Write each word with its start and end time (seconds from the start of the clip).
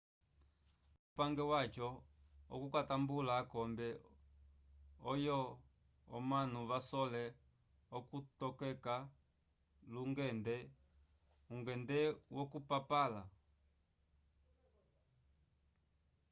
pamwe 1.15 1.41
upange 1.43 1.43
waco 1.53 1.87
wokutambula 2.49 3.31
akombe 3.41 3.87
oyo 5.11 5.37
omanu 6.17 6.59
vasole 6.71 7.23
okuvitokeka 7.97 8.95
lungende 9.93 10.55
ungende 11.53 11.97
wokupapala 12.35 13.23